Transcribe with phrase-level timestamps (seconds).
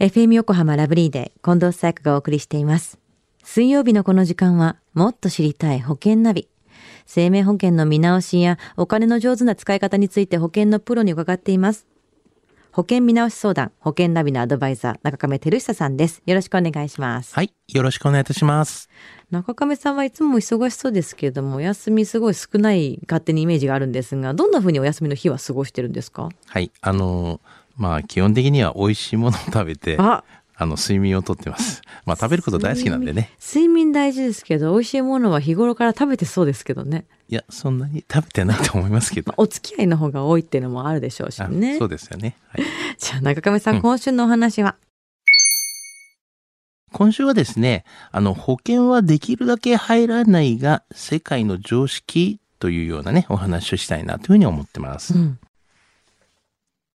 [0.00, 2.98] FM 横浜ラブリーで近藤紗友香がお送りしています。
[3.44, 6.48] 水曜日のこの時間は、もっと知りたい保険ナビ。
[7.04, 11.86] 生命保険の見直しやお金の上手な使い方について保険のプロに伺っています。
[12.72, 16.22] 保険見直し相談、保険ナビのアドバイザー、中亀照久さんです。
[16.24, 17.34] よろしくお願いします。
[17.34, 17.52] はい。
[17.68, 18.88] よろしくお願いいたします。
[19.30, 26.30] 中亀さんはいつも忙しそうですけれども、お休みすごい少ない勝手にイメージがあるんですが、どんな風にお休みの日は過ごしてるんですか？
[26.46, 26.70] はい。
[26.80, 27.40] あのー
[27.80, 30.22] まあ、基本的には美味しいものを食べて、あ
[30.54, 31.80] あ、の、睡眠をとってます。
[32.04, 33.30] まあ、食べること大好きなんでね。
[33.42, 37.06] 睡眠大事ですけど、美味しいものは日頃から食べてそうですけどね。
[37.30, 39.32] いや、そんなに食べてないと思いますけど。
[39.38, 41.78] お付き合いの方が多いっていうのもあるでしょうしあね。
[41.80, 42.36] そうですよね。
[42.48, 42.64] はい。
[42.98, 44.76] じゃあ中亀さん、うん今週のお話は？
[46.92, 55.14] 今週はですね、あの、保険はできるだけ入らないが、世界の常識というようなね、お話をしたいなというふうに思ってます。
[55.14, 55.38] うん。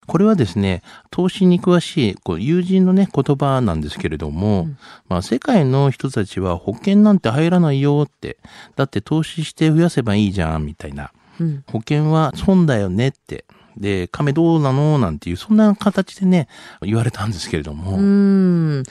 [0.07, 4.77] これはですね、投資に詳しいこう友人のね、言葉なんですけれども、うん
[5.07, 8.37] まあ世界の人たちは保険なんて入らないよって、
[8.75, 11.11] だって投資して増やせばいいじゃん、みたいな。
[11.39, 11.63] うん。
[11.67, 13.45] 保険は損だよねって。
[13.77, 16.47] で、亀どうなのなんていう、そんな形でね、
[16.81, 17.97] 言われたんですけれども。
[17.97, 18.83] うーん。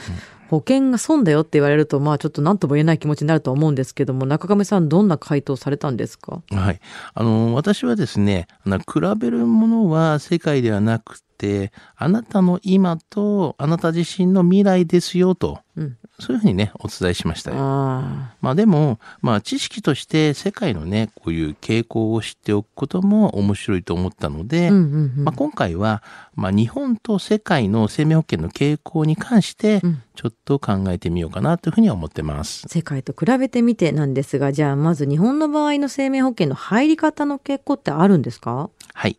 [0.51, 6.43] 保険が損だよって言われると、まあちょっと何とも言えない気持ちになると思うんですけども、中亀さんどんな回答されたんですか？
[6.51, 6.81] はい。
[7.15, 15.97] あの、私はですね、比べるものは世界ではなくて、あなたの今とあなた自身の未来ですよと、うん。
[16.21, 17.57] そういうふうにね、お伝えしましたよ。
[17.59, 24.71] あまあでも、まあ知識として世界のね、こういう傾向を知っておくことも面白いと思ったので、あ。
[24.73, 25.25] うんうんうん。
[25.25, 26.03] まあ今回は、
[26.35, 32.67] まあ日本と世界の生命保険の傾向に関してうん、ちょっと考えてみようかなというふうには思ってます。
[32.69, 38.71] 世界と比べてみてなんですが、じゃあまず日本の場合の生命保険の入り方の傾向ってあるんですか？
[38.93, 39.17] はい。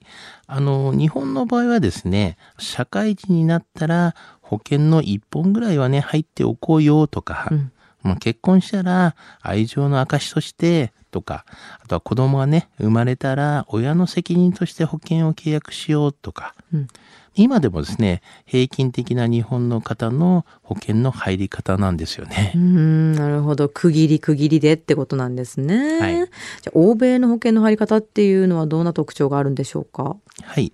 [0.48, 4.16] あの、日本の場合はですね、社会人になったら
[4.52, 7.72] 保険の一本ぐらいはね、入っておこうよとか、うん。
[8.04, 11.46] まあ、結婚したら愛情の証としてとか、
[11.82, 16.88] あとは子供がね、生まれたら親の責任として保険を契約しようとか、うん。
[17.34, 22.62] 今でもですね、平均的な日本の方の保険の入り方なんですよねうー。
[22.62, 23.70] ん、なるほど。
[23.70, 26.00] 区切り区切りでってことなんですね。
[26.00, 26.28] はいじゃ
[26.68, 30.18] あ、欧米の保険の入り方っていうのはどんな特徴があるんでしょうか？
[30.44, 30.74] はい。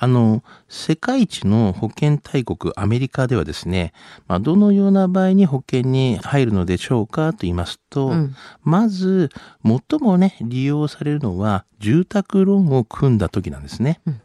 [0.00, 3.92] あの、世界一の保険大国アメリカではですね、
[4.28, 9.28] まあ、どのような場合に保険に入るのでしょうかと言いますと、うんまず、
[9.64, 14.00] 最もね、利用されるのは、住宅ローンを組んだ時なんですね。
[14.06, 14.20] うん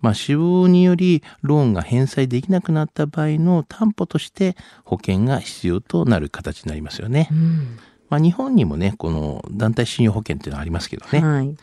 [0.00, 7.34] まあ、死亡によりローンが返済できなくなった場合の担保として保険が必要となる形になりますよねう。
[7.34, 7.78] ん。
[8.08, 11.20] まあ、日本にもね、この団体信用保険っていうのはありますけどね。
[11.20, 11.48] はい。
[11.48, 11.54] ま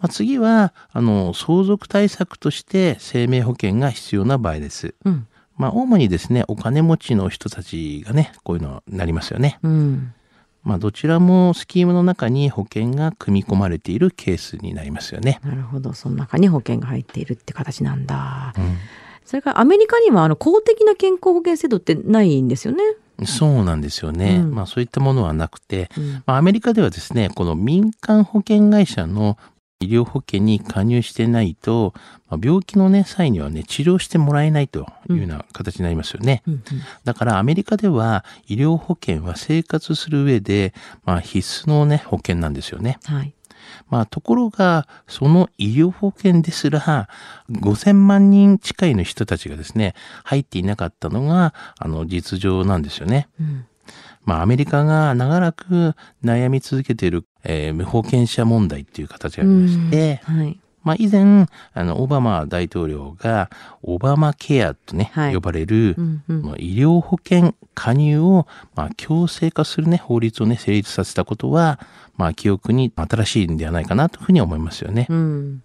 [0.00, 4.94] あ、次は、あの、相続対策として生命保険が必要な場合です。
[5.04, 5.26] うん。
[5.56, 9.58] まあ、主にですね、お金持ちの人たちがね、こういうのになりますよね。
[9.62, 10.14] うん。
[10.64, 15.40] まあ、どちらもスキームの中に保険が組み込まれているケースになりますよね。
[15.44, 15.92] なるほど。
[15.92, 18.54] その中に保険が入っているって形なんだ。
[18.56, 18.76] うん
[19.24, 22.82] それからアメリカにはあの公的な健康保険制度ってないんですよね？
[23.24, 24.38] そうなんですよね。
[24.38, 29.38] うんまあそういったものはなくて、うんまあアメリカではですね、この民間保険会社の
[29.82, 31.92] 医療保険に加入してないと、
[32.28, 36.42] まあ、病気のね、際にはね、治療してもらえないというような形になりますよね。
[36.46, 36.62] うんうん
[37.04, 40.72] だからアメリカでは医療保険は生活する上で、
[41.04, 42.98] まあ必須のね、保険なんですよね。
[43.04, 43.34] はい。
[43.88, 47.08] まあところが、その医療保険ですら、
[47.50, 49.94] 5000万人近いの人たちがですね、
[50.24, 53.28] 入っていなかったのが、あの、実情なんですよね。
[53.40, 53.66] うん
[54.24, 55.94] まあアメリカが長らく
[56.24, 60.58] 悩み続けている、えー無保険者問題っていう形がありまして、はい。
[60.84, 63.50] まあ以前、あの、オバマ大統領が、
[63.82, 71.80] オバマケアとね、はい呼ばれる、うんうんまあ医療保険加入を、まあ、強制化するね、法律をね、成立させたことは、
[72.16, 75.06] まあ、記憶に新しいんではないかなというふうに思いますよね。
[75.08, 75.62] うん。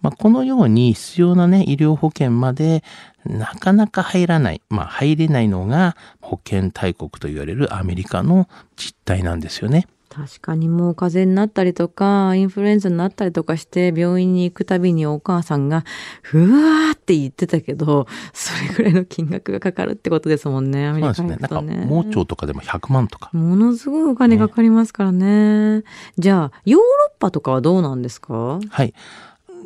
[0.00, 2.84] まあ、このように必要なね、医療保険まで
[3.24, 9.86] なかなか入らない、まあ、入れないのが保険大国と言われるアメリカの実態なんですよね。
[10.10, 15.84] 確かにもう風邪になったりとか、インフルエンザになったりとかして、病院に行くたびにお母さんが、
[16.22, 21.48] ふわーって言ってたけど、それぐらいの金額がかかるってことですもんね、アメリカそうですね。
[21.48, 21.86] なんか。
[21.86, 23.28] 盲腸とかでも100万とか。
[23.34, 25.84] ものすごいお金かかりますからね。
[26.16, 28.60] じゃあ、ヨーロッパとかはどうなんですか？
[28.70, 28.94] はい。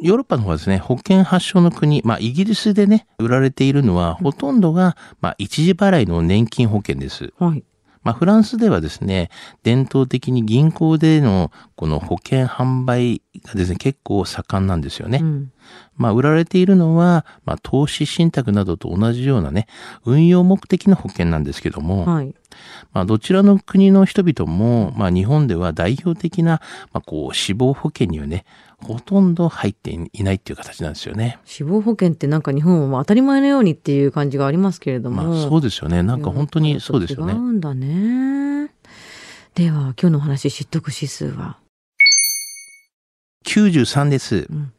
[0.02, 7.32] ヨーロッパの方はですね、保険発祥の国、まあ、イギリスでね、売られているのは、ほとんどが、まあ、一時払いの年金保険です。
[7.38, 7.62] はい。
[8.02, 9.30] まあ、フランスではですね、
[9.62, 15.20] 伝統的に銀行でのこの保険販売がですね、結構盛んなんですよね。
[15.22, 15.52] うん。
[15.96, 19.66] まあ、売られているのは、まあ、投資信託などと同じようなね、
[20.04, 22.34] 運用目的の保険なんですけども、はい。
[22.92, 26.60] まあ、どちらの国の人々も、まあ、日本では代表的な、
[26.92, 28.44] まあ、こう、死亡保険にはね、
[28.82, 31.38] ほとんど入っていないっていう形なんですよね。
[31.44, 35.22] 死亡保険ってなんか日本は当たり前のようにっていう感じがありますけれども。
[35.22, 36.02] まあ、そうですよね。
[36.02, 37.36] なんか本当にそうですよね違。
[37.36, 38.72] うんだね。
[39.54, 41.58] では、今日のお話、知得指数は。
[43.46, 44.46] 93です。
[44.50, 44.72] うん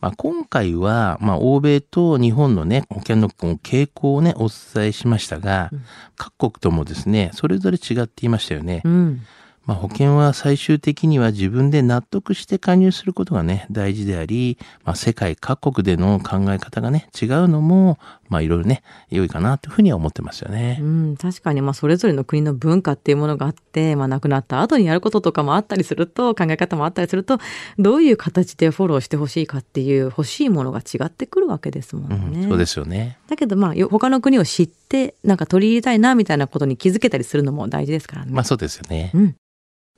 [0.00, 5.84] まあ、今回は、まあ、欧米と日本のね、保険の傾向をね、お伝えしましたが、うん
[6.16, 8.82] 各国ともですね、それぞれ違っていましたよね。
[8.84, 9.22] うん。
[9.66, 20.78] まあ、保険は最終的には自分で納得して加入することがね、大事であり、まあ、世界各国での考え方がね、違うのも、まあ、いろいろね、良いかなというふうには思ってますよね。
[20.80, 27.38] うん、確かに、まあ、それぞれの国の文化っていうものがあって、まあ、亡くなった後にやることとかもあったりすると、考え方もあったりすると、
[27.78, 32.48] どういう形でフォローしてほしいかっていう欲しいものが違ってくるわけですもんうん、ね。
[32.48, 33.18] そうですよね。
[33.28, 38.32] だけど、まあ、よ他の国を知って、なんか取り入れたいな、みたいなことに気づけたりするのも大事ですからね。
[38.32, 39.10] まあ、そうですよね。
[39.14, 39.36] うん。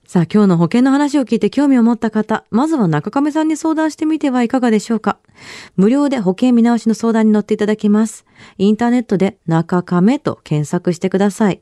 [0.07, 5.19] さあ、今日の保険の話を聞いて興味を持った方、まずは中亀さんに相談してみてはいかがでしょうか。
[5.75, 8.25] 無料で保険見直しの相談に乗っていただきます。
[8.59, 11.61] インターネットで中亀と検索してください。